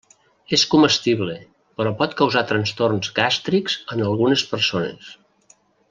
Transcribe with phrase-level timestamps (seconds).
[0.55, 1.35] És comestible,
[1.81, 5.15] però pot causar trastorns gàstrics en algunes persones.